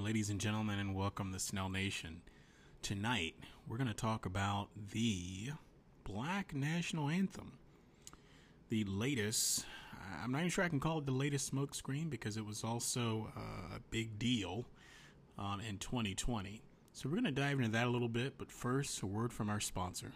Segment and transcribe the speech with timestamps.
[0.00, 2.22] Ladies and gentlemen, and welcome to Snell Nation.
[2.82, 3.34] Tonight,
[3.66, 5.50] we're going to talk about the
[6.04, 7.58] Black National Anthem.
[8.68, 9.66] The latest,
[10.22, 13.32] I'm not even sure I can call it the latest smokescreen because it was also
[13.36, 14.66] uh, a big deal
[15.36, 16.62] um, in 2020.
[16.92, 19.50] So we're going to dive into that a little bit, but first, a word from
[19.50, 20.12] our sponsor.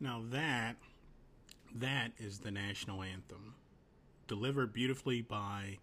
[0.00, 0.76] Now that
[1.74, 3.54] that is the national anthem,
[4.28, 5.78] delivered beautifully by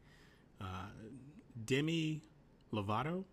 [0.62, 0.90] uh,
[1.66, 2.22] Demi
[2.72, 3.24] Lovato,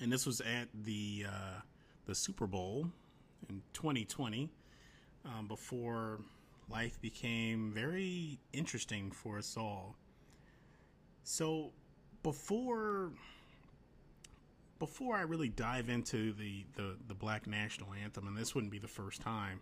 [0.00, 1.60] and this was at the uh,
[2.06, 2.90] the Super Bowl
[3.50, 4.48] in 2020,
[5.24, 6.20] um, before
[6.70, 9.94] life became very interesting for us all.
[11.22, 11.72] So
[12.22, 13.10] before
[14.78, 18.78] before I really dive into the, the, the Black National Anthem, and this wouldn't be
[18.78, 19.60] the first time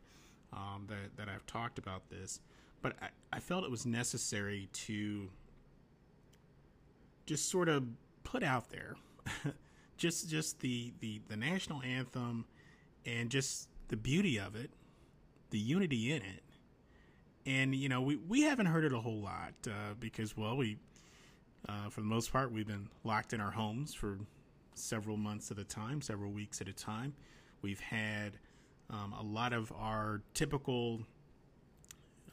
[0.53, 2.41] um, that, that I've talked about this,
[2.83, 5.31] but I, I felt it was necessary to
[7.27, 7.85] just sort of
[8.23, 8.97] put out there
[9.97, 12.45] just just the, the, the national anthem
[13.07, 14.71] and just the beauty of it,
[15.51, 16.43] the unity in it.
[17.47, 20.79] And, you know, we, we haven't heard it a whole lot uh, because, well, we,
[21.69, 24.19] uh, for the most part, we've been locked in our homes for
[24.79, 27.15] several months at a time, several weeks at a time.
[27.63, 28.39] We've had
[28.91, 31.01] um, a lot of our typical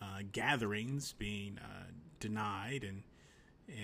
[0.02, 1.86] uh, gatherings being uh,
[2.20, 3.04] denied, and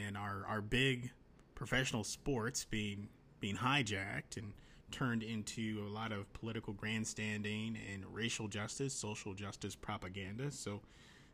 [0.06, 1.12] and our our big
[1.56, 3.10] professional sports being
[3.40, 4.54] being hijacked and
[4.92, 10.50] turned into a lot of political grandstanding and racial justice, social justice propaganda.
[10.50, 10.82] So,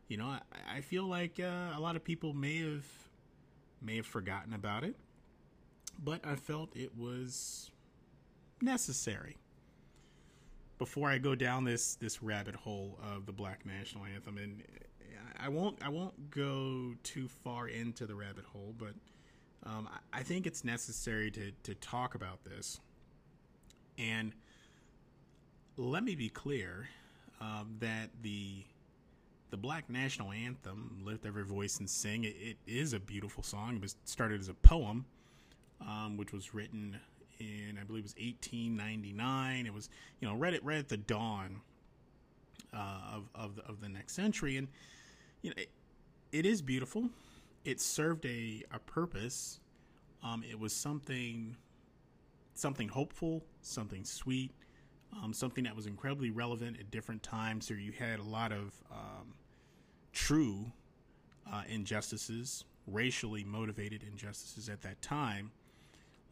[0.08, 0.40] you know, I,
[0.76, 2.86] I feel like uh, a lot of people may have
[3.80, 4.96] may have forgotten about it
[6.02, 7.70] but I felt it was
[8.60, 9.36] necessary.
[10.78, 14.62] Before I go down this this rabbit hole of the Black National Anthem, and
[15.38, 18.94] I won't I won't go too far into the rabbit hole, but
[19.64, 22.80] um, I think it's necessary to to talk about this.
[23.98, 24.32] And
[25.76, 26.88] let me be clear
[27.40, 28.64] um, that the
[29.50, 33.76] the Black National Anthem, "Lift Every Voice and Sing," it, it is a beautiful song.
[33.76, 35.04] It was started as a poem
[35.80, 36.98] um, which was written
[37.38, 39.66] in I believe it was 1899.
[39.66, 39.88] It was
[40.20, 41.60] you know right at right at the dawn
[42.72, 44.68] uh, of of the, of the next century, and
[45.42, 45.70] you know it,
[46.32, 47.08] it is beautiful.
[47.64, 49.60] It served a a purpose.
[50.22, 51.56] Um, it was something
[52.54, 54.52] something hopeful, something sweet,
[55.22, 57.66] um, something that was incredibly relevant at different times.
[57.66, 59.34] So you had a lot of um,
[60.12, 60.72] true
[61.52, 65.50] uh, injustices, racially motivated injustices at that time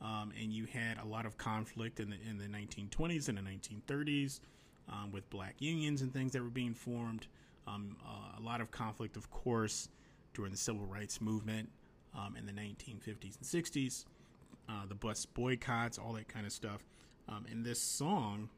[0.02, 3.43] um, and you had a lot of conflict in the in the 1920s and the
[3.43, 4.40] 1930s
[4.88, 7.26] um, with black unions and things that were being formed.
[7.66, 9.88] Um, uh, a lot of conflict, of course,
[10.34, 11.69] during the civil rights movement
[12.16, 14.04] um, in the 1950s and 60s,
[14.69, 16.82] uh, the bus boycotts, all that kind of stuff.
[17.28, 18.49] Um, and this song,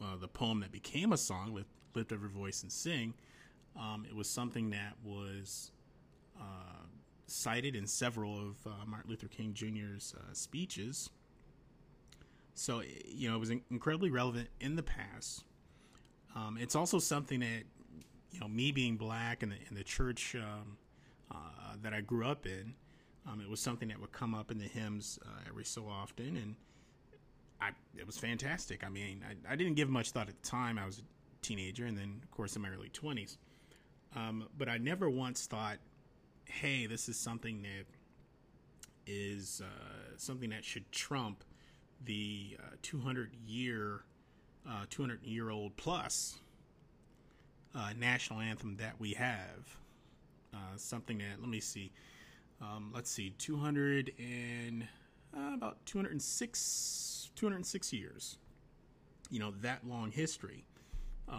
[0.00, 3.12] uh, the poem that became a song, "Lift, lift up voice and sing.
[3.76, 5.70] Um, it was something that was
[7.32, 11.10] cited in several of uh, Martin Luther King Jr.'s uh, speeches.
[12.54, 15.44] So, you know, it was incredibly relevant in the past.
[16.36, 17.64] Um, it's also something that,
[18.30, 20.76] you know, me being black and the, in the church um,
[21.30, 22.74] uh, that I grew up in,
[23.26, 26.36] um, it was something that would come up in the hymns uh, every so often.
[26.36, 26.56] And
[27.60, 28.84] I, it was fantastic.
[28.84, 30.78] I mean, I, I, didn't give much thought at the time.
[30.78, 31.02] I was a
[31.42, 33.36] teenager and then, of course, in my early 20s.
[34.16, 35.78] Um, but I never once thought,
[36.60, 37.86] hey, this is something that
[39.06, 41.44] is uh, something that should trump
[42.04, 44.04] the uh, 200 year,
[44.68, 46.36] uh, 200 year old plus
[47.74, 49.76] uh, national anthem that we have.
[50.54, 51.90] Uh, something that, let me see,
[52.60, 54.86] um, let's see, 200 and
[55.54, 58.36] about 206, 206 years.
[59.30, 60.64] You know, that long history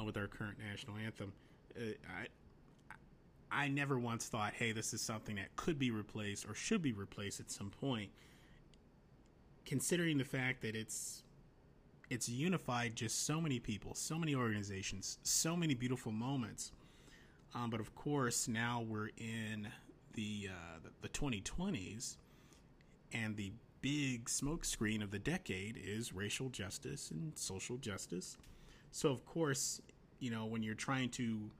[0.03, 1.31] with our current national anthem.
[1.77, 2.25] I,
[3.53, 6.91] I never once thought, hey, this is something that could be replaced or should be
[6.91, 8.09] replaced at some point.
[9.65, 11.23] Considering the fact that it's
[12.09, 16.71] it's unified just so many people, so many organizations, so many beautiful moments.
[17.55, 19.67] Um, but of course, now we're in
[20.13, 22.17] the, uh, the the 2020s,
[23.13, 23.51] and the
[23.81, 28.37] big smokescreen of the decade is racial justice and social justice.
[28.91, 29.81] So of course,
[30.19, 31.51] you know when you're trying to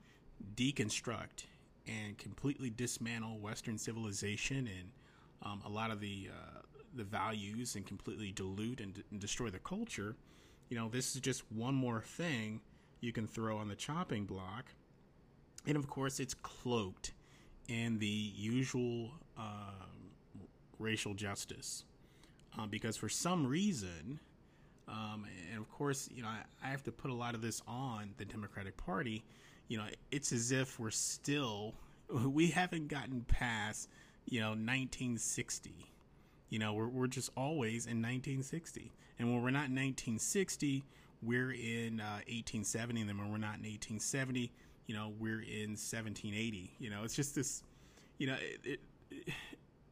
[0.56, 1.46] deconstruct
[1.88, 4.92] and completely dismantle Western civilization and
[5.42, 6.60] um, a lot of the uh,
[6.96, 10.16] the values and completely dilute and, d- and, destroy the culture.
[10.70, 12.62] You know, this is just one more thing
[13.02, 14.66] you can throw on the chopping block,
[15.66, 17.14] and of course, it's cloaked
[17.68, 19.86] in the usual uh,
[20.80, 21.84] racial justice,
[22.58, 24.20] uh, because for some reason.
[24.86, 27.62] Um, and of course, you know, I, I have to put a lot of this
[27.66, 29.24] on the Democratic Party
[29.68, 31.76] you know, it's as if we're still
[32.10, 33.90] we haven't gotten past
[34.26, 35.72] you know 1960.
[36.50, 40.84] You know, we're we're just always in 1960, and when we're not in 1960,
[41.22, 44.52] we're in uh, 1870, and then when we're not in 1870,
[44.86, 46.72] you know, we're in 1780.
[46.80, 47.64] You know, it's just this,
[48.18, 49.34] you know, it, it,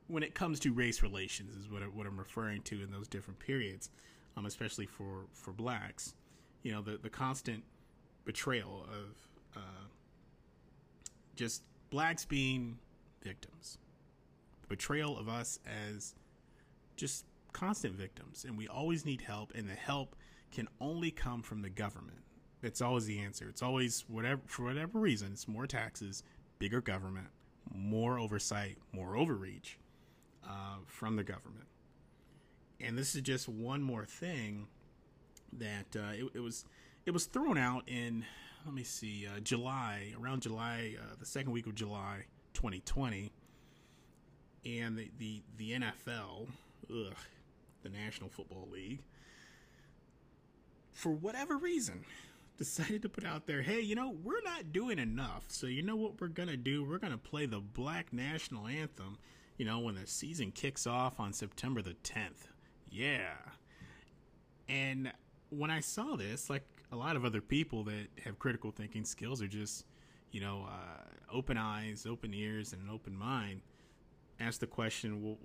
[0.08, 3.08] when it comes to race relations is what I, what I'm referring to in those
[3.08, 3.90] different periods,
[4.38, 6.14] um, especially for for blacks.
[6.64, 7.64] You know, the the constant
[8.26, 9.88] betrayal of uh,
[11.36, 12.78] just blacks being
[13.24, 13.78] victims,
[14.68, 16.16] betrayal of us as
[16.96, 20.16] just constant victims, and we always need help, and the help
[20.52, 22.20] can only come from the government.
[22.62, 23.48] That's always the answer.
[23.50, 25.32] It's always whatever for whatever reason.
[25.32, 26.24] It's more taxes,
[26.60, 27.28] bigger government,
[27.74, 29.80] more oversight, more overreach
[30.48, 31.66] uh, from the government.
[32.80, 34.68] And this is just one more thing
[35.54, 36.66] that uh, it, it was
[37.06, 38.26] it was thrown out in
[38.66, 43.32] let me see, uh, July, around July, uh, the second week of July 2020,
[44.66, 46.48] and the, the, the NFL,
[46.90, 47.16] ugh,
[47.82, 49.02] the National Football League,
[50.94, 52.06] for whatever reason,
[52.58, 55.46] decided to put out there, hey, you know, we're not doing enough.
[55.48, 56.84] So, you know what we're going to do?
[56.84, 59.18] We're going to play the Black National Anthem,
[59.58, 62.50] you know, when the season kicks off on September the 10th.
[62.90, 63.34] Yeah.
[64.70, 65.12] And
[65.50, 69.42] when I saw this, like a lot of other people that have critical thinking skills
[69.42, 69.86] are just,
[70.32, 73.62] you know, uh, open eyes, open ears, and an open mind.
[74.40, 75.38] Ask the question, well,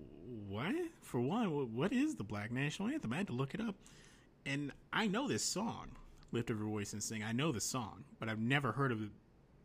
[0.49, 0.75] what?
[1.03, 3.13] For one, what is the Black National Anthem?
[3.13, 3.75] I had to look it up,
[4.45, 5.91] and I know this song,
[6.33, 9.11] "Lift Your Voice and Sing." I know the song, but I've never heard of it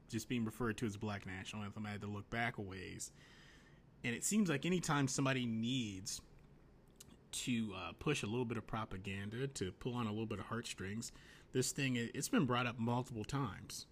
[0.09, 1.85] just being referred to as Black National Anthem.
[1.85, 3.11] I had to look back a ways,
[4.03, 6.21] and it seems like anytime somebody needs
[7.31, 10.45] to uh, push a little bit of propaganda, to pull on a little bit of
[10.45, 11.13] heartstrings,
[11.53, 13.85] this thing it's been brought up multiple times,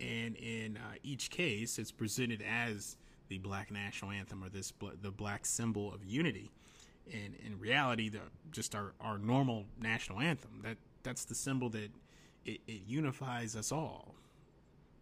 [0.00, 2.96] and in uh, each case, it's presented as
[3.28, 4.72] the Black national anthem or this
[5.02, 6.50] the black symbol of unity.
[7.12, 8.20] And in reality, the
[8.50, 11.90] just our, our normal national anthem that that's the symbol that
[12.44, 14.14] it, it unifies us all.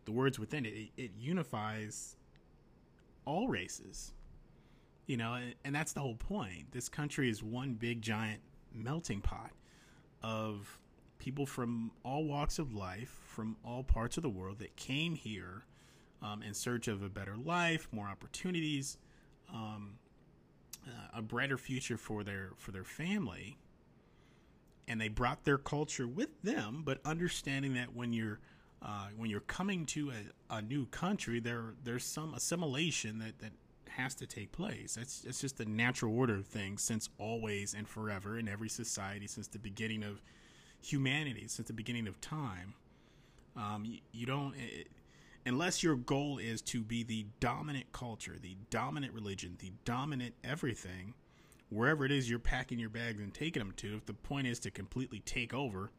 [0.05, 2.17] The words within it, it, it unifies
[3.25, 4.13] all races.
[5.07, 6.73] You know, and, and that's the whole point.
[6.73, 8.41] This country is one big giant
[8.75, 9.51] melting pot
[10.23, 10.79] of
[11.23, 15.63] people from all walks of life, from all parts of the world that came here
[16.21, 18.99] um, in search of a better life, more opportunities,
[19.55, 19.95] um,
[20.85, 23.57] uh, a brighter future for their for their family,
[24.89, 26.83] and they brought their culture with them.
[26.85, 28.41] But understanding that when you're
[28.85, 33.53] uh, when you're coming to a, a new country, there there's some assimilation that, that
[33.91, 34.97] has to take place.
[35.01, 39.29] It's it's just the natural order of things since always and forever in every society
[39.29, 40.21] since the beginning of
[40.83, 42.75] humanity since the beginning of time.
[43.57, 44.89] Um, you, you don't, it,
[45.47, 51.15] unless your goal is to be the dominant culture, the dominant religion, the dominant everything,
[51.69, 54.59] wherever it is you're packing your bags and taking them to, if the point is
[54.61, 55.91] to completely take over,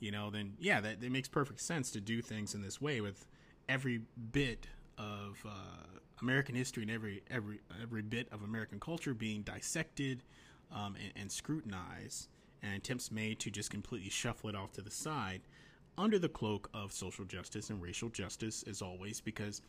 [0.00, 3.00] you know, then yeah, that, that makes perfect sense to do things in this way
[3.00, 3.26] with
[3.68, 4.66] every bit
[4.98, 10.22] of uh, American history and every every every bit of American culture being dissected
[10.74, 12.28] um, and, and scrutinized,
[12.62, 15.42] and attempts made to just completely shuffle it off to the side
[15.98, 19.60] under the cloak of social justice and racial justice, as always, because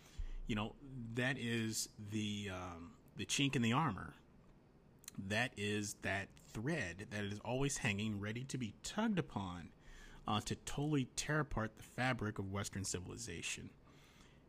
[0.47, 0.73] you know
[1.15, 4.13] that is the um, the chink in the armor.
[5.27, 9.69] That is that thread that is always hanging, ready to be tugged upon,
[10.27, 13.69] uh, to totally tear apart the fabric of Western civilization.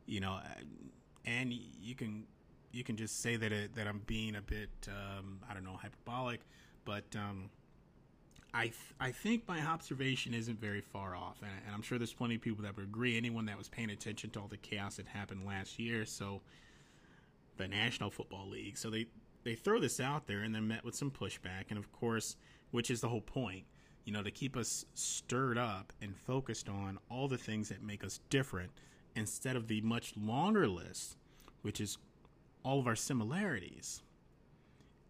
[0.06, 0.38] You know,
[1.24, 2.24] and you can
[2.72, 5.78] you can just say that it, that I'm being a bit um, I don't know
[5.80, 6.40] hyperbolic,
[6.84, 7.50] but um,
[8.54, 12.12] I th- I think my observation isn't very far off, and, and, I'm sure there's
[12.12, 13.16] plenty of people that would agree.
[13.16, 16.40] Anyone that was paying attention to all the chaos that happened last year, so
[17.56, 19.06] the National Football League, so they
[19.42, 22.36] they throw this out there and they're met with some pushback, and of course,
[22.70, 23.64] which is the whole point,
[24.04, 28.04] you know, to keep us stirred up and focused on all the things that make
[28.04, 28.70] us different
[29.16, 31.16] instead of the much longer list,
[31.62, 31.98] which is
[32.62, 34.03] all of our similarities.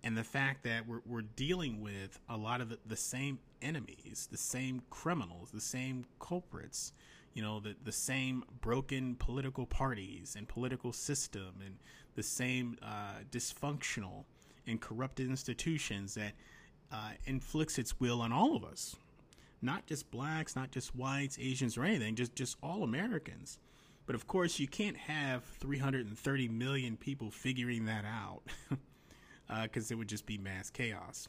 [0.05, 4.29] And the fact that we're, we're dealing with a lot of the, the same enemies,
[4.31, 6.93] the same criminals, the same culprits,
[7.33, 11.77] you know, the, the same broken political parties and political system and
[12.17, 14.25] the same uh, dysfunctional
[14.67, 16.33] and corrupted institutions that
[16.93, 18.97] uh, inflicts its will on all of us.
[19.63, 23.59] Not just blacks, not just whites, Asians, or anything, just, just all Americans.
[24.05, 28.43] But of course, you can't have 330 million people figuring that out
[29.63, 31.29] because uh, it would just be mass chaos.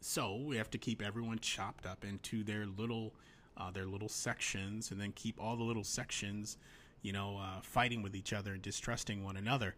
[0.00, 3.14] So we have to keep everyone chopped up into their little
[3.56, 6.56] uh, their little sections, and then keep all the little sections,
[7.02, 9.74] you know, uh, fighting with each other and distrusting one another.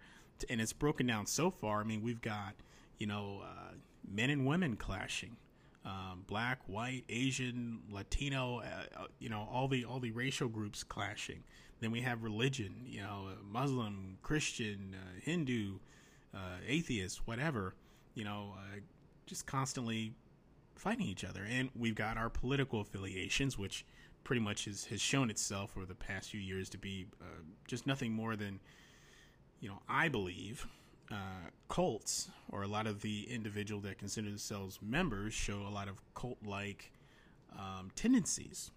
[0.48, 1.80] And it's broken down so far.
[1.80, 2.54] I mean, we've got
[2.98, 3.72] you know uh,
[4.08, 5.36] men and women clashing.
[5.84, 10.84] Um, black, white, Asian, Latino, uh, uh, you know, all the all the racial groups
[10.84, 11.42] clashing.
[11.80, 15.78] Then we have religion, you know, Muslim, Christian, uh, Hindu,
[16.34, 17.74] uh, atheist, whatever,
[18.14, 18.80] you know, uh,
[19.26, 20.12] just constantly
[20.74, 21.46] fighting each other.
[21.48, 23.84] And we've got our political affiliations, which
[24.24, 27.86] pretty much has, has shown itself over the past few years to be uh, just
[27.86, 28.60] nothing more than,
[29.60, 30.66] you know, I believe.
[31.10, 35.86] Uh, cults or a lot of the individual that consider themselves members show a lot
[35.86, 36.90] of cult like
[37.58, 38.70] um, tendencies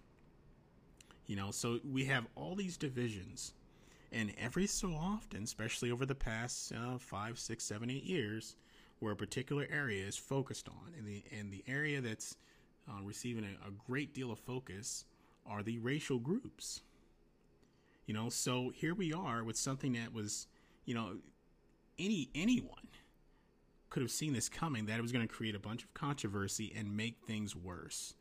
[1.26, 3.52] you know, so we have all these divisions,
[4.12, 8.56] and every so often, especially over the past uh, five, six, seven, eight years,
[8.98, 12.36] where a particular area is focused on, and the and the area that's
[12.88, 15.04] uh, receiving a, a great deal of focus
[15.46, 16.82] are the racial groups.
[18.06, 20.46] You know, so here we are with something that was,
[20.84, 21.16] you know,
[21.98, 22.88] any anyone
[23.90, 26.72] could have seen this coming that it was going to create a bunch of controversy
[26.76, 28.14] and make things worse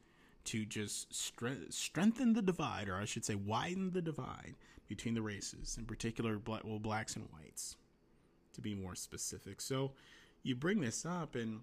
[0.46, 4.56] to just stre- strengthen the divide, or I should say, widen the divide
[4.88, 7.76] between the races, in particular, well, blacks and whites,
[8.54, 9.62] to be more specific.
[9.62, 9.92] So
[10.44, 11.62] you bring this up, and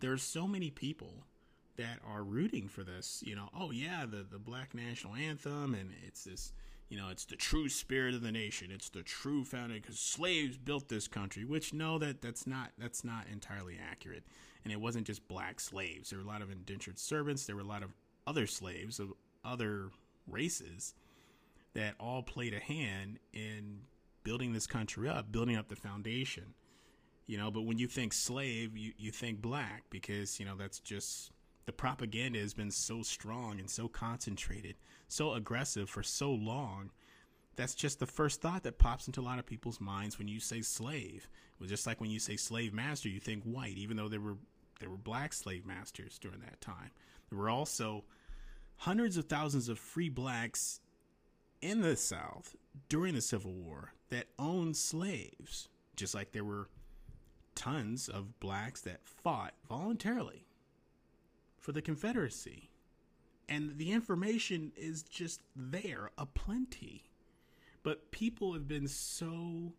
[0.00, 1.24] there's so many people
[1.76, 3.22] that are rooting for this.
[3.26, 6.52] You know, oh yeah, the the black national anthem, and it's this.
[6.88, 8.70] You know, it's the true spirit of the nation.
[8.70, 11.44] It's the true founding because slaves built this country.
[11.44, 14.24] Which no, that that's not that's not entirely accurate
[14.64, 16.10] and it wasn't just black slaves.
[16.10, 17.46] There were a lot of indentured servants.
[17.46, 17.90] There were a lot of
[18.26, 19.12] other slaves of
[19.44, 19.90] other
[20.26, 20.94] races
[21.74, 23.80] that all played a hand in
[24.24, 26.54] building this country up, building up the foundation.
[27.26, 30.80] You know, but when you think slave, you, you think black because, you know, that's
[30.80, 31.30] just
[31.68, 34.74] the propaganda has been so strong and so concentrated,
[35.06, 36.88] so aggressive for so long.
[37.56, 40.40] That's just the first thought that pops into a lot of people's minds when you
[40.40, 41.28] say slave.
[41.60, 44.38] Well, just like when you say slave master, you think white, even though there were
[44.80, 46.90] there were black slave masters during that time.
[47.28, 48.04] There were also
[48.78, 50.80] hundreds of thousands of free blacks
[51.60, 52.56] in the South
[52.88, 56.70] during the Civil War that owned slaves, just like there were
[57.54, 60.46] tons of blacks that fought voluntarily
[61.60, 62.70] for the Confederacy.
[63.48, 67.04] And the information is just there, aplenty.
[67.82, 69.72] But people have been so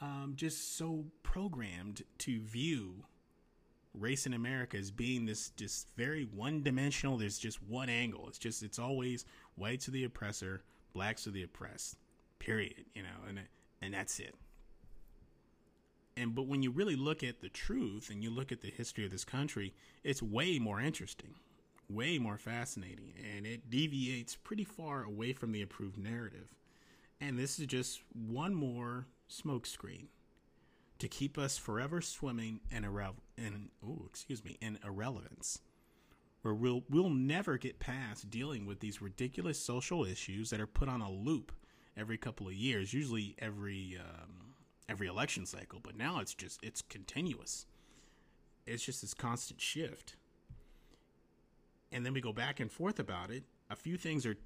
[0.00, 3.04] um, just so programmed to view
[3.94, 7.18] race in America as being this just very one dimensional.
[7.18, 8.26] There's just one angle.
[8.28, 9.24] It's just it's always
[9.56, 10.62] whites are the oppressor,
[10.92, 11.96] blacks are the oppressed.
[12.38, 12.86] Period.
[12.94, 13.40] You know, and
[13.80, 14.34] and that's it.
[16.16, 19.04] And but when you really look at the truth and you look at the history
[19.04, 21.34] of this country, it's way more interesting.
[21.88, 26.48] way more fascinating and it deviates pretty far away from the approved narrative.
[27.20, 30.06] And this is just one more smokescreen
[30.98, 35.60] to keep us forever swimming in irre- in oh excuse me in irrelevance
[36.42, 40.88] where we'll we'll never get past dealing with these ridiculous social issues that are put
[40.88, 41.52] on a loop
[41.96, 44.54] every couple of years usually every um,
[44.92, 47.66] every election cycle but now it's just it's continuous
[48.66, 50.16] it's just this constant shift
[51.90, 54.36] and then we go back and forth about it a few things are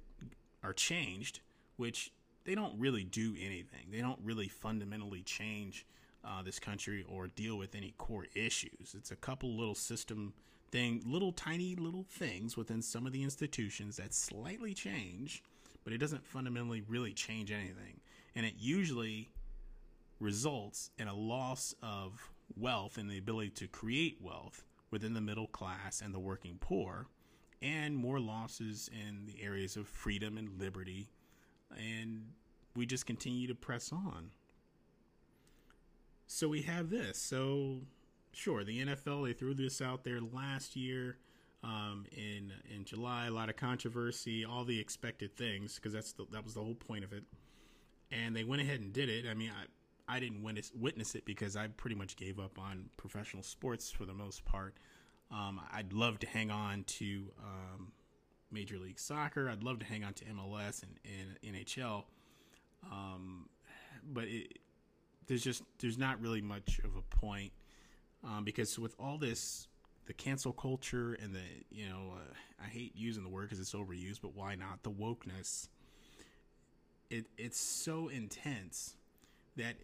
[0.63, 1.41] are changed
[1.75, 2.11] which
[2.45, 5.85] they don't really do anything they don't really fundamentally change
[6.27, 8.95] uh, this country or deal with any core issues.
[8.95, 10.33] It's a couple little system
[10.71, 15.41] thing, little tiny little things within some of the institutions that slightly change,
[15.83, 18.01] but it doesn't fundamentally really change anything.
[18.35, 19.29] And it usually
[20.19, 25.47] results in a loss of wealth and the ability to create wealth within the middle
[25.47, 27.07] class and the working poor,
[27.61, 31.09] and more losses in the areas of freedom and liberty.
[31.77, 32.29] And
[32.75, 34.31] we just continue to press on.
[36.27, 37.17] So we have this.
[37.17, 37.81] So
[38.31, 41.17] sure, the NFL they threw this out there last year
[41.63, 43.27] um, in in July.
[43.27, 46.75] A lot of controversy, all the expected things because that's the, that was the whole
[46.75, 47.23] point of it.
[48.11, 49.25] And they went ahead and did it.
[49.29, 49.65] I mean, I
[50.07, 54.05] I didn't witness witness it because I pretty much gave up on professional sports for
[54.05, 54.75] the most part.
[55.31, 57.91] Um, I'd love to hang on to um,
[58.51, 59.49] Major League Soccer.
[59.49, 62.03] I'd love to hang on to MLS and, and NHL.
[62.89, 63.49] Um,
[64.13, 64.59] but it,
[65.27, 67.51] there's just there's not really much of a point
[68.23, 69.67] um, because with all this
[70.05, 73.73] the cancel culture and the you know uh, I hate using the word because it's
[73.73, 75.67] overused, but why not the wokeness?
[77.09, 78.95] It it's so intense
[79.57, 79.75] that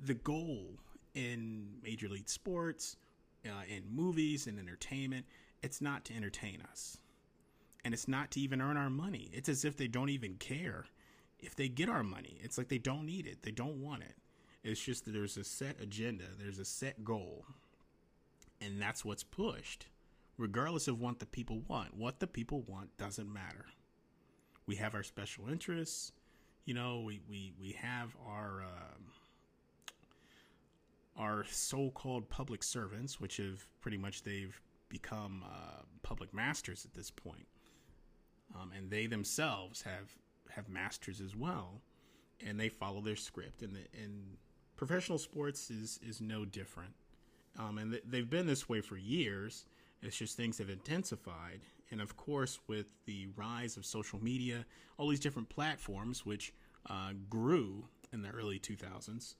[0.00, 0.78] the goal
[1.14, 2.96] in major league sports,
[3.44, 5.24] uh, in movies and entertainment,
[5.62, 6.98] it's not to entertain us,
[7.84, 9.30] and it's not to even earn our money.
[9.32, 10.86] It's as if they don't even care
[11.38, 12.38] if they get our money.
[12.42, 14.14] It's like they don't need it, they don't want it.
[14.62, 17.44] It's just that there's a set agenda, there's a set goal,
[18.60, 19.86] and that's what's pushed,
[20.36, 21.96] regardless of what the people want.
[21.96, 23.66] What the people want doesn't matter.
[24.66, 26.12] We have our special interests,
[26.64, 27.00] you know.
[27.00, 29.04] We we we have our um,
[31.18, 37.10] our so-called public servants, which have pretty much they've become uh, public masters at this
[37.10, 37.46] point,
[38.54, 40.14] um, and they themselves have
[40.50, 41.80] have masters as well,
[42.44, 44.36] and they follow their script, and the, and
[44.76, 46.94] professional sports is is no different,
[47.58, 49.66] um, and th- they've been this way for years.
[50.02, 54.66] It's just things have intensified, and of course, with the rise of social media,
[54.98, 56.52] all these different platforms which
[56.88, 59.34] uh, grew in the early 2000s,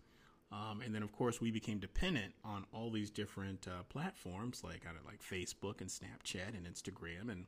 [0.52, 4.82] um, and then of course we became dependent on all these different uh, platforms like
[5.04, 7.46] like Facebook and Snapchat and Instagram and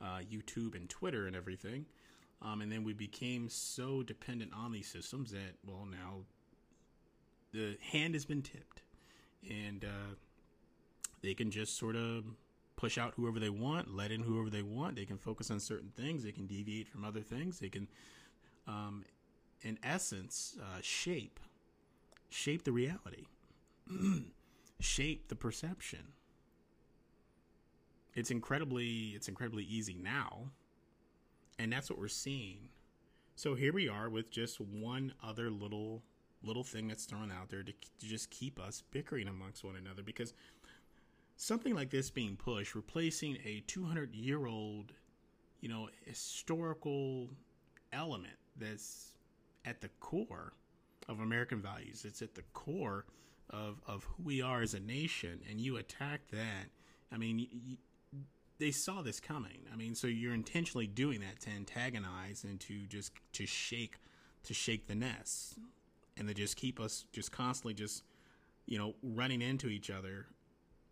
[0.00, 1.86] uh, YouTube and Twitter and everything.
[2.40, 6.20] Um, and then we became so dependent on these systems that well now
[7.52, 8.82] the hand has been tipped,
[9.48, 10.14] and uh,
[11.22, 12.24] they can just sort of
[12.76, 14.96] push out whoever they want, let in whoever they want.
[14.96, 16.22] They can focus on certain things.
[16.22, 17.58] They can deviate from other things.
[17.58, 17.88] They can,
[18.68, 19.04] um,
[19.62, 21.40] in essence, uh, shape
[22.28, 23.26] shape the reality,
[24.80, 26.12] shape the perception.
[28.14, 30.50] It's incredibly it's incredibly easy now,
[31.58, 32.68] and that's what we're seeing.
[33.36, 36.02] So here we are with just one other little
[36.42, 40.02] little thing that's thrown out there to, to just keep us bickering amongst one another
[40.02, 40.34] because
[41.36, 44.92] something like this being pushed, replacing a 200 year old,
[45.60, 47.28] you know, historical
[47.92, 49.12] element that's
[49.64, 50.52] at the core
[51.08, 52.04] of American values.
[52.04, 53.04] It's at the core
[53.50, 56.68] of, of who we are as a nation, and you attack that.
[57.10, 57.78] I mean,
[58.58, 59.60] they saw this coming.
[59.72, 63.96] I mean, so you're intentionally doing that to antagonize and to just to shake
[64.44, 65.58] to shake the nest
[66.16, 68.02] and to just keep us just constantly just
[68.66, 70.26] you know running into each other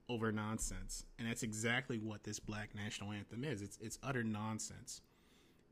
[0.09, 5.01] over nonsense and that's exactly what this black national anthem is it's it's utter nonsense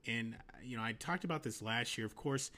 [0.07, 2.51] and you know i talked about this last year of course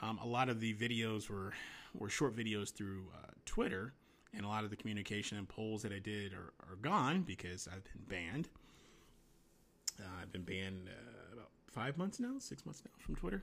[0.00, 1.52] um, a lot of the videos were
[1.94, 3.92] were short videos through uh, twitter
[4.32, 7.68] and a lot of the communication and polls that i did are, are gone because
[7.72, 8.48] i've been banned.
[10.00, 13.42] Uh, i've been banned uh, about five months now six months now from twitter.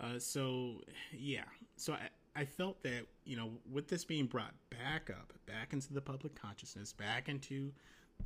[0.00, 0.80] Uh, so
[1.12, 1.44] yeah,
[1.76, 5.92] so I, I felt that you know with this being brought back up, back into
[5.92, 7.72] the public consciousness, back into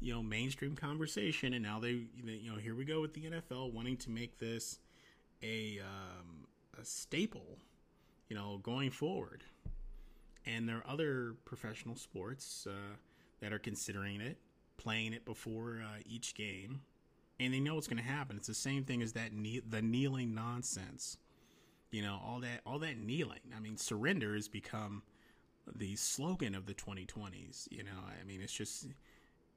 [0.00, 3.72] you know mainstream conversation, and now they you know here we go with the NFL
[3.72, 4.78] wanting to make this
[5.42, 6.46] a um,
[6.78, 7.58] a staple,
[8.28, 9.44] you know, going forward,
[10.46, 12.96] and there are other professional sports uh,
[13.40, 14.38] that are considering it,
[14.76, 16.80] playing it before uh, each game
[17.40, 18.36] and they know what's going to happen.
[18.36, 21.16] It's the same thing as that kne- the kneeling nonsense.
[21.90, 23.40] You know, all that all that kneeling.
[23.56, 25.02] I mean, surrender has become
[25.74, 27.68] the slogan of the 2020s.
[27.70, 28.88] You know, I mean, it's just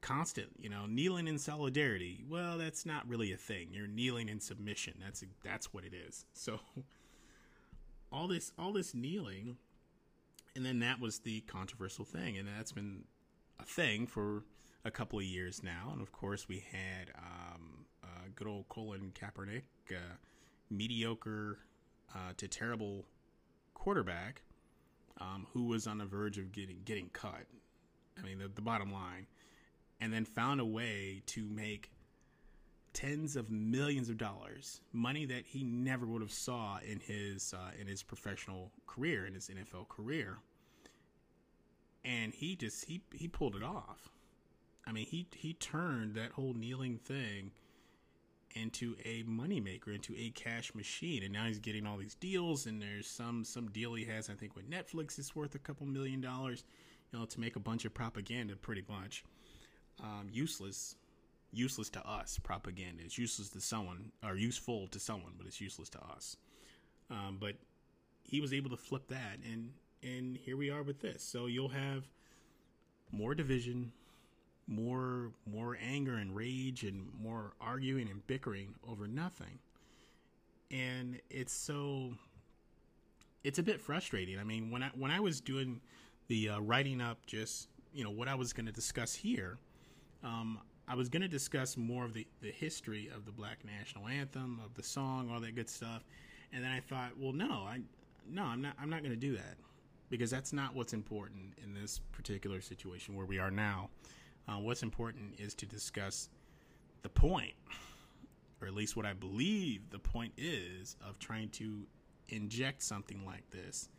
[0.01, 0.49] constant.
[0.57, 2.23] You know, kneeling in solidarity.
[2.29, 3.69] Well, that's not really a thing.
[3.71, 4.95] You're kneeling in submission.
[5.03, 6.25] That's that's what it is.
[6.33, 6.59] So
[8.11, 9.57] all this all this kneeling,
[10.55, 13.03] and then that was the controversial thing, and that's been
[13.59, 14.43] a thing for
[14.85, 15.89] a couple of years now.
[15.91, 20.15] And of course, we had um, uh, good old Colin Kaepernick, uh,
[20.69, 21.59] mediocre
[22.15, 23.05] uh, to terrible
[23.73, 24.41] quarterback,
[25.19, 27.45] um, who was on the verge of getting getting cut.
[28.17, 29.27] I mean, the, the bottom line,
[30.01, 31.91] and then found a way to make
[32.97, 37.69] tens of millions of dollars, money that he never would have saw in his uh,
[37.79, 40.39] in his professional career, in his NFL career.
[42.03, 44.09] And he just he he pulled it off.
[44.87, 47.51] I mean, he he turned that whole kneeling thing
[48.55, 52.65] into a moneymaker, into a cash machine, and now he's getting all these deals.
[52.65, 55.85] And there's some some deal he has, I think, with Netflix is worth a couple
[55.85, 56.63] million dollars,
[57.11, 59.23] you know, to make a bunch of propaganda, pretty much
[60.01, 60.95] um, useless,
[61.51, 62.39] useless to us.
[62.43, 66.37] Propaganda is useless to someone, or useful to someone, but it's useless to us.
[67.09, 67.55] Um, but
[68.23, 69.71] he was able to flip that, and
[70.03, 71.23] and here we are with this.
[71.23, 72.03] So you'll have
[73.11, 73.91] more division,
[74.67, 79.59] more more anger and rage and more arguing and bickering over nothing
[80.71, 82.13] and it's so
[83.43, 85.79] it's a bit frustrating i mean when i when i was doing
[86.27, 89.57] the uh, writing up just you know what i was going to discuss here
[90.23, 94.07] um, i was going to discuss more of the, the history of the black national
[94.07, 96.03] anthem of the song all that good stuff
[96.53, 97.79] and then i thought well no i
[98.29, 99.57] no i'm not i'm not going to do that
[100.09, 103.89] because that's not what's important in this particular situation where we are now
[104.47, 106.29] uh, what's important is to discuss
[107.01, 107.53] the point,
[108.61, 111.85] or at least what I believe the point is of trying to
[112.29, 113.89] inject something like this.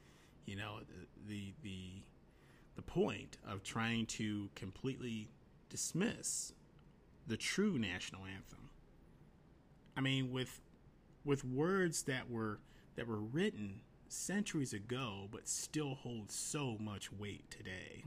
[0.46, 0.78] You know,
[1.26, 2.02] the the
[2.76, 5.28] the point of trying to completely
[5.68, 6.52] dismiss
[7.28, 8.70] the true national anthem.
[9.96, 10.60] I mean, with
[11.24, 12.58] with words that were
[12.96, 18.04] that were written centuries ago, but still hold so much weight today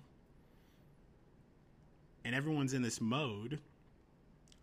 [2.24, 3.60] and everyone's in this mode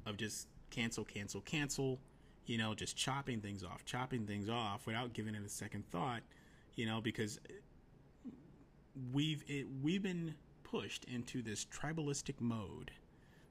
[0.07, 1.99] of just cancel, cancel, cancel,
[2.47, 6.21] you know, just chopping things off, chopping things off without giving it a second thought,
[6.77, 7.41] you know, because
[9.13, 12.91] we've it, we've been pushed into this tribalistic mode,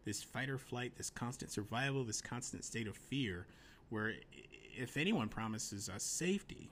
[0.07, 3.45] this fight or flight, this constant survival, this constant state of fear,
[3.89, 4.13] where
[4.75, 6.71] if anyone promises us safety,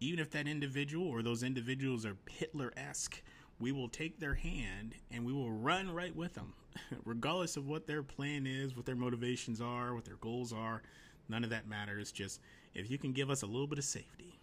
[0.00, 3.22] even if that individual or those individuals are Hitler esque
[3.60, 6.54] we will take their hand and we will run right with them,
[7.04, 10.82] regardless of what their plan is, what their motivations are, what their goals are.
[11.28, 12.12] None of that matters.
[12.12, 12.40] Just
[12.74, 14.38] if you can give us a little bit of safety,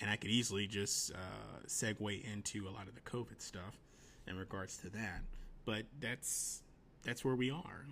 [0.00, 3.78] and I could easily just uh, segue into a lot of the COVID stuff
[4.26, 5.22] in regards to that.
[5.64, 6.62] But that's
[7.06, 7.86] that's where we are.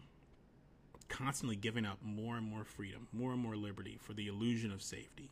[1.08, 4.82] Constantly giving up more and more freedom, more and more liberty for the illusion of
[4.82, 5.30] safety.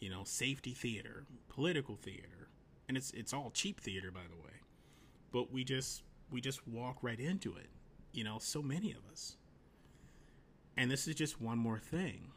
[0.00, 2.48] You know, safety theater, political theater,
[2.90, 4.50] and it's it's all cheap theater by the way
[5.32, 7.68] but we just we just walk right into it
[8.12, 9.36] you know so many of us
[10.76, 12.32] and this is just one more thing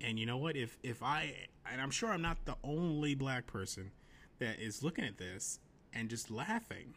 [0.00, 1.34] and you know what if if i
[1.70, 3.90] and i'm sure i'm not the only black person
[4.38, 5.58] that is looking at this
[5.92, 6.94] and just laughing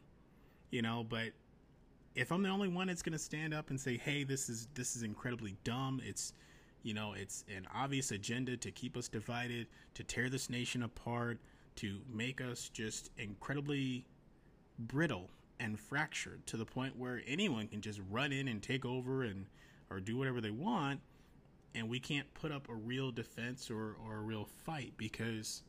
[0.72, 1.32] you know but
[2.16, 4.68] if i'm the only one that's going to stand up and say hey this is
[4.74, 6.34] this is incredibly dumb it's
[6.84, 11.40] you know it's an obvious agenda to keep us divided to tear this nation apart
[11.76, 14.06] to make us just incredibly
[14.80, 19.24] brittle and fractured to the point where anyone can just run in and take over
[19.24, 19.46] and
[19.90, 21.00] or do whatever they want
[21.76, 25.64] and we can't put up a real defense or, or a real fight because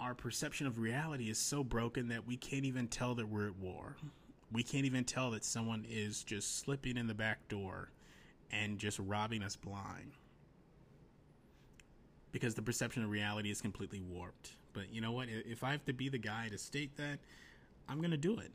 [0.00, 3.56] our perception of reality is so broken that we can't even tell that we're at
[3.56, 3.96] war.
[4.52, 7.90] We can't even tell that someone is just slipping in the back door
[8.50, 10.12] and just robbing us blind.
[12.32, 14.52] Because the perception of reality is completely warped.
[14.72, 15.28] But you know what?
[15.28, 17.18] If I have to be the guy to state that,
[17.88, 18.52] I'm going to do it.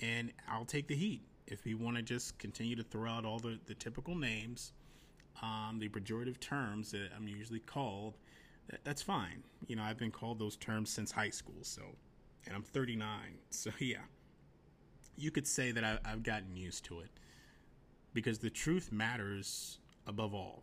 [0.00, 1.22] And I'll take the heat.
[1.46, 4.72] If we want to just continue to throw out all the, the typical names,
[5.42, 8.16] um, the pejorative terms that I'm usually called,
[8.70, 9.42] that, that's fine.
[9.66, 11.62] You know, I've been called those terms since high school.
[11.62, 11.82] So,
[12.46, 13.08] and I'm 39.
[13.50, 13.98] So, yeah.
[15.18, 17.10] You could say that I, I've gotten used to it
[18.14, 20.62] because the truth matters above all.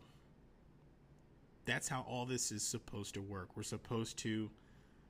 [1.66, 3.56] That's how all this is supposed to work.
[3.56, 4.50] We're supposed to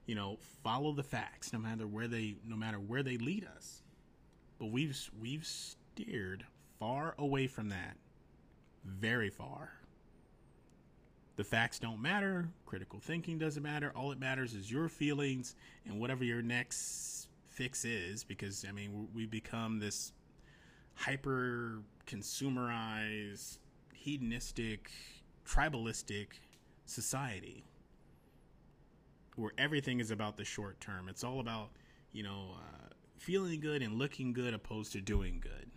[0.07, 3.83] you know, follow the facts no matter where they no matter where they lead us.
[4.59, 6.45] But we've we've steered
[6.79, 7.97] far away from that
[8.85, 9.73] very far.
[11.37, 12.49] The facts don't matter.
[12.65, 13.93] Critical thinking doesn't matter.
[13.95, 15.55] All it matters is your feelings
[15.85, 18.23] and whatever your next fix is.
[18.23, 20.13] Because, I mean, we become this
[20.95, 23.59] hyper consumerized,
[23.95, 24.91] hedonistic,
[25.47, 26.27] tribalistic
[26.85, 27.65] society
[29.37, 31.09] where everything is about the short term.
[31.09, 31.71] It's all about,
[32.13, 32.89] you know, uh,
[33.19, 35.71] feeling good and looking good opposed to doing good.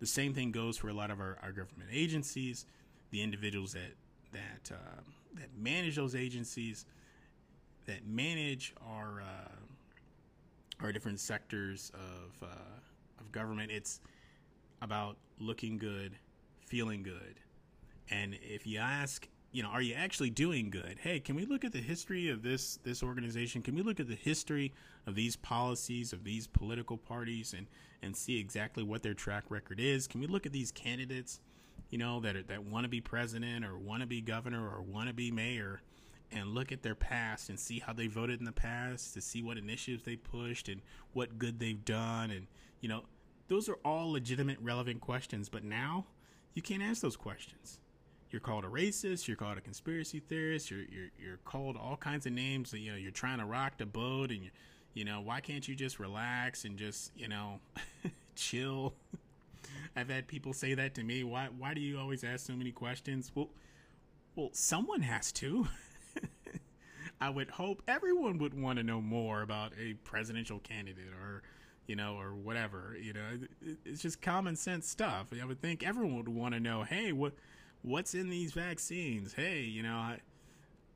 [0.00, 2.66] The same thing goes for a lot of our, our government agencies,
[3.10, 3.92] the individuals that
[4.32, 5.00] that uh,
[5.34, 6.86] that manage those agencies,
[7.86, 9.50] that manage our uh,
[10.82, 13.70] our different sectors of uh, of government.
[13.70, 14.00] It's
[14.82, 16.16] about looking good,
[16.66, 17.40] feeling good,
[18.10, 20.98] and if you ask you know, are you actually doing good?
[21.00, 23.62] Hey, can we look at the history of this this organization?
[23.62, 24.72] Can we look at the history
[25.06, 27.66] of these policies of these political parties and
[28.02, 30.06] and see exactly what their track record is?
[30.06, 31.40] Can we look at these candidates,
[31.90, 34.82] you know, that are, that want to be president or want to be governor or
[34.82, 35.82] want to be mayor
[36.32, 39.42] and look at their past and see how they voted in the past to see
[39.42, 40.80] what initiatives they pushed and
[41.12, 42.46] what good they've done and
[42.80, 43.02] you know,
[43.48, 46.06] those are all legitimate relevant questions, but now
[46.54, 47.78] you can't ask those questions
[48.30, 52.26] you're called a racist, you're called a conspiracy theorist, you're you're you're called all kinds
[52.26, 52.72] of names.
[52.72, 54.50] You know, you're trying to rock the boat, and you,
[54.94, 57.60] you know, why can't you just relax and just you know,
[58.36, 58.94] chill?
[59.96, 61.24] I've had people say that to me.
[61.24, 63.32] Why why do you always ask so many questions?
[63.34, 63.48] Well,
[64.36, 65.66] well, someone has to.
[67.20, 71.42] I would hope everyone would want to know more about a presidential candidate or
[71.90, 72.96] you know, or whatever.
[73.02, 73.20] You know,
[73.84, 75.32] it's just common sense stuff.
[75.32, 77.32] I would think everyone would want to know, hey, what
[77.82, 79.32] what's in these vaccines?
[79.32, 80.18] Hey, you know, I,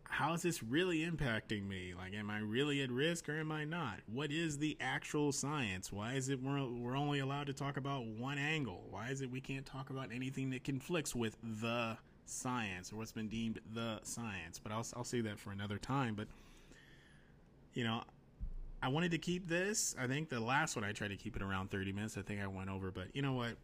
[0.09, 1.95] how is this really impacting me?
[1.97, 4.01] Like, am I really at risk or am I not?
[4.07, 5.93] What is the actual science?
[5.93, 8.85] Why is it we're, we're only allowed to talk about one angle?
[8.89, 13.13] Why is it we can't talk about anything that conflicts with the science or what's
[13.13, 14.61] been deemed the science?
[14.63, 16.15] But I'll, I'll say that for another time.
[16.15, 16.29] But,
[17.75, 18.03] you know,
[18.83, 19.95] I wanted to keep this.
[19.99, 22.19] I think the last one I tried to keep it around 30 minutes.
[22.19, 23.57] I think I went over, but you know what?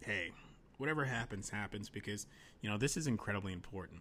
[0.00, 0.32] Hey,
[0.78, 2.26] whatever happens, happens because,
[2.60, 4.00] you know, this is incredibly important.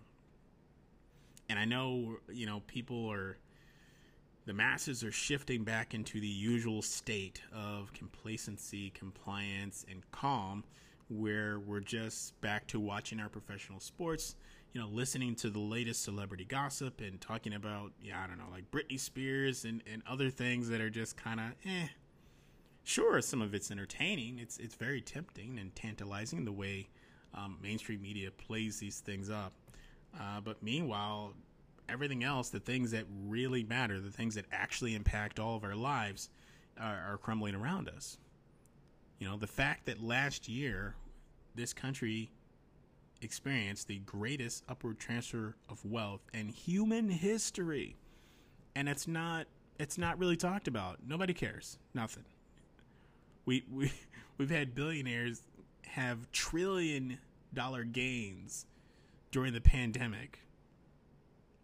[1.49, 3.38] And I know, you know, people are,
[4.45, 10.63] the masses are shifting back into the usual state of complacency, compliance, and calm,
[11.10, 14.36] where we're just back to watching our professional sports,
[14.74, 18.50] you know, listening to the latest celebrity gossip and talking about, yeah, I don't know,
[18.52, 21.88] like Britney Spears and, and other things that are just kind of, eh,
[22.84, 24.39] sure, some of it's entertaining.
[24.39, 26.89] It's it's very tempting and tantalizing the way
[27.34, 29.54] um, mainstream media plays these things up.
[30.18, 31.34] Uh, but meanwhile,
[31.89, 35.76] everything else, the things that really matter, the things that actually impact all of our
[35.76, 36.30] lives,
[36.80, 38.18] are, are crumbling around us.
[39.19, 40.95] You know, the fact that last year
[41.56, 42.32] this country
[43.21, 47.95] experienced the greatest upward transfer of wealth in human history,
[48.75, 49.47] and it's not
[49.80, 50.99] it's not really talked about.
[51.06, 51.78] Nobody cares.
[51.93, 52.25] Nothing
[53.45, 53.91] we we
[54.38, 55.43] we've had billionaires
[55.84, 57.17] have trillion
[57.54, 58.65] dollar gains
[59.32, 60.39] during the pandemic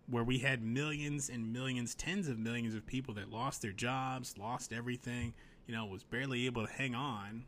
[0.07, 4.37] where we had millions and millions tens of millions of people that lost their jobs
[4.37, 5.33] lost everything
[5.71, 7.45] you know was barely able to hang on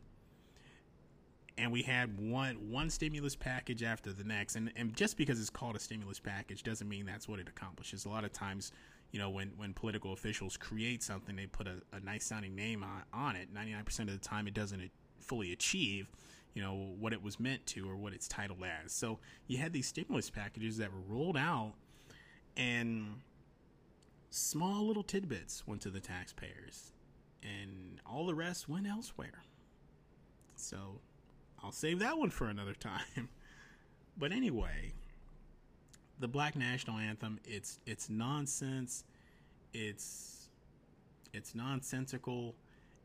[1.58, 5.50] and we had one one stimulus package after the next and and just because it's
[5.50, 8.72] called a stimulus package doesn't mean that's what it accomplishes a lot of times
[9.14, 12.82] you know, when, when political officials create something, they put a, a nice sounding name
[12.82, 13.54] on, on it.
[13.54, 16.10] 99% of the time, it doesn't fully achieve,
[16.52, 18.90] you know, what it was meant to or what it's titled as.
[18.90, 21.74] So you had these stimulus packages that were rolled out
[22.56, 23.20] and
[24.30, 26.90] small little tidbits went to the taxpayers
[27.44, 29.44] and all the rest went elsewhere.
[30.56, 31.00] So
[31.62, 33.28] I'll save that one for another time.
[34.16, 34.94] but anyway,
[36.20, 39.04] the black national anthem it's it's nonsense
[39.72, 40.48] it's
[41.32, 42.54] it's nonsensical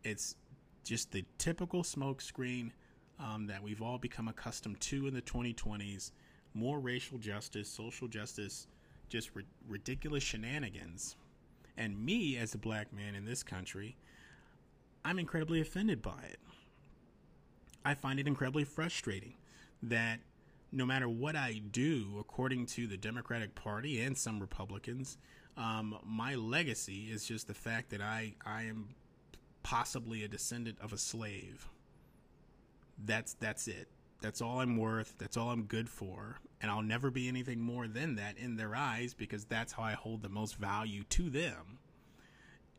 [0.04, 0.36] it's
[0.84, 2.71] just the typical smokescreen
[3.19, 6.12] um, that we've all become accustomed to in the 2020s
[6.54, 8.67] more racial justice social justice
[9.10, 11.15] just ri- ridiculous shenanigans
[11.78, 13.97] and me as a black man in this country
[15.09, 16.39] i'm incredibly offended by it
[17.83, 19.33] i find it incredibly frustrating
[19.81, 20.19] that
[20.71, 25.17] no matter what I do, according to the Democratic Party and some Republicans,
[25.57, 28.89] um, my legacy is just the fact that I, I am
[29.63, 31.69] possibly a descendant of a slave.
[33.03, 33.87] That's that's it.
[34.21, 35.15] That's all I'm worth.
[35.17, 36.39] That's all I'm good for.
[36.61, 39.93] And I'll never be anything more than that in their eyes because that's how I
[39.93, 41.79] hold the most value to them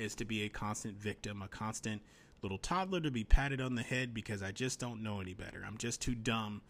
[0.01, 2.03] is to be a constant victim, a constant
[2.43, 5.63] little toddler to be patted on the head because I just don't know any better.
[5.67, 6.63] I'm just too dumb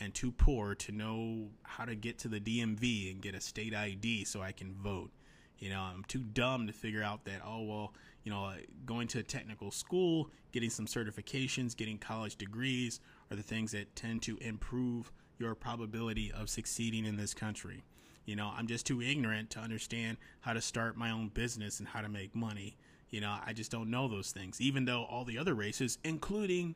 [0.00, 3.74] and too poor to know how to get to the DMV and get a state
[3.74, 5.10] ID so I can vote.
[5.58, 8.52] You know, I'm too dumb to figure out that, oh, well, you know,
[8.86, 13.94] going to a technical school, getting some certifications, getting college degrees are the things that
[13.96, 17.82] tend to improve your probability of succeeding in this country.
[18.28, 21.88] You know, I'm just too ignorant to understand how to start my own business and
[21.88, 22.76] how to make money.
[23.08, 26.74] You know, I just don't know those things, even though all the other races, including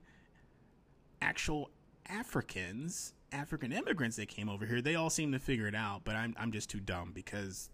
[1.21, 1.69] actual
[2.09, 6.17] Africans, African immigrants that came over here, they all seem to figure it out, but
[6.17, 7.69] I'm, I'm just too dumb because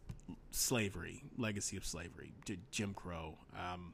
[0.51, 2.33] slavery, legacy of slavery,
[2.73, 3.93] Jim Crow, um,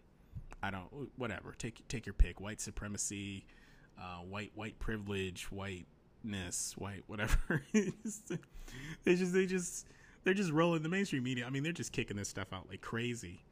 [0.62, 3.44] I don't, whatever, take, take your pick, white supremacy,
[4.00, 5.52] uh, white, white privilege,
[6.24, 7.62] whiteness, white, whatever.
[7.72, 9.86] they just, they just,
[10.24, 11.46] they're just rolling the mainstream media.
[11.46, 13.44] I mean, they're just kicking this stuff out like crazy.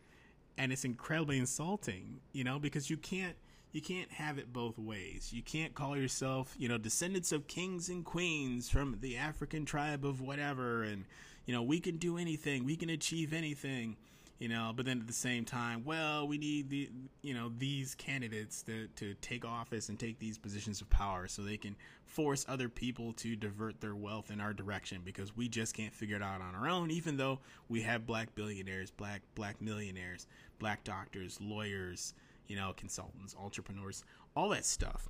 [0.58, 3.36] And it's incredibly insulting, you know, because you can't,
[3.72, 5.30] you can't have it both ways.
[5.32, 10.04] You can't call yourself, you know, descendants of kings and queens from the African tribe
[10.04, 11.06] of whatever, and
[11.46, 13.96] you know, we can do anything, we can achieve anything,
[14.42, 14.72] you know.
[14.74, 16.90] But then at the same time, well, we need the,
[17.22, 21.42] you know, these candidates to to take office and take these positions of power, so
[21.42, 21.76] they can
[22.06, 26.16] force other people to divert their wealth in our direction because we just can't figure
[26.16, 26.90] it out on our own.
[26.90, 30.26] Even though we have black billionaires, black black millionaires,
[30.58, 32.14] black doctors, lawyers
[32.48, 34.04] you know, consultants, entrepreneurs,
[34.36, 35.08] all that stuff.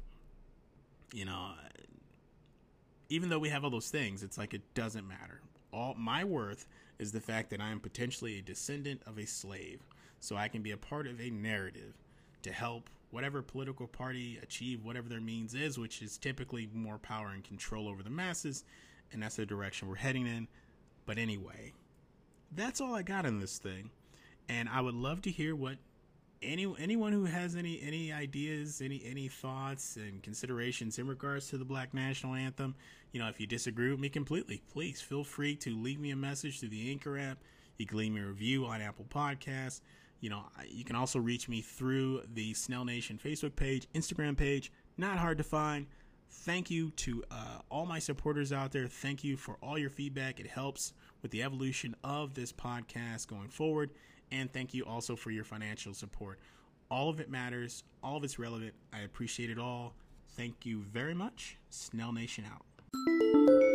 [1.14, 1.53] You know,
[3.09, 5.40] even though we have all those things, it's like it doesn't matter.
[5.73, 6.67] All my worth
[6.99, 9.81] is the fact that I am potentially a descendant of a slave,
[10.21, 11.95] so I can be a part of a narrative
[12.43, 17.29] to help whatever political party achieve whatever their means is, which is typically more power
[17.29, 18.65] and control over the masses,
[19.13, 20.49] and that's the direction we're heading in.
[21.07, 21.73] But anyway,
[22.55, 23.91] that's all I got in this thing,
[24.49, 25.77] and I would love to hear what
[26.43, 31.59] any anyone who has any any ideas, any any thoughts and considerations in regards to
[31.59, 32.75] the Black National Anthem,
[33.13, 36.17] you know, if you disagree with me completely, please feel free to leave me a
[36.17, 37.39] message through the Anchor app.
[37.79, 39.81] You can leave me a review on Apple Podcasts.
[40.21, 44.71] You know, you can also reach me through the Snell Nation Facebook page, Instagram page.
[44.97, 45.87] Not hard to find.
[46.31, 48.87] Thank you to uh, all my supporters out there.
[48.87, 50.41] Thank you for all your feedback.
[50.41, 53.91] It helps with the evolution of this podcast going forward.
[54.33, 56.40] And thank you also for your financial support.
[56.90, 58.75] All of it matters, all of it's relevant.
[58.92, 59.95] I appreciate it all.
[60.37, 61.59] Thank you very much.
[61.71, 63.72] Snell Nation out.